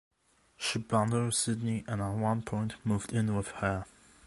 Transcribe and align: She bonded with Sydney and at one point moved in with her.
She 0.57 0.79
bonded 0.79 1.25
with 1.25 1.35
Sydney 1.35 1.83
and 1.87 2.01
at 2.01 2.15
one 2.17 2.41
point 2.41 2.73
moved 2.83 3.13
in 3.13 3.35
with 3.35 3.49
her. 3.61 3.85